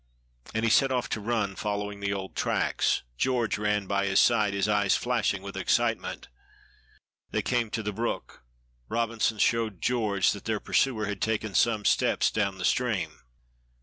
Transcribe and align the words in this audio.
And 0.55 0.63
he 0.63 0.71
set 0.71 0.91
off 0.91 1.09
to 1.09 1.19
run, 1.21 1.55
following 1.55 1.99
the 1.99 2.11
old 2.11 2.35
tracks. 2.35 3.03
George 3.19 3.59
ran 3.59 3.85
by 3.85 4.07
his 4.07 4.19
side, 4.19 4.51
his 4.55 4.67
eyes 4.67 4.95
flashing 4.95 5.43
with 5.43 5.55
excitement. 5.55 6.27
They 7.29 7.43
came 7.43 7.69
to 7.69 7.83
the 7.83 7.93
brook. 7.93 8.43
Robinson 8.89 9.37
showed. 9.37 9.79
George 9.79 10.31
that 10.31 10.45
their 10.45 10.59
pursuer 10.59 11.05
had 11.05 11.21
taken 11.21 11.53
some 11.53 11.85
steps 11.85 12.31
down 12.31 12.57
the 12.57 12.65
stream. 12.65 13.19